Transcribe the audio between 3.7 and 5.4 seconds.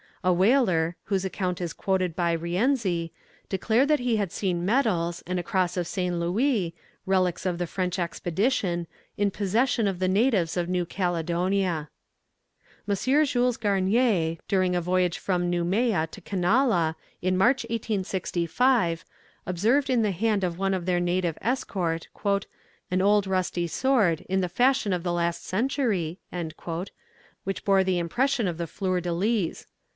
that he had seen medals and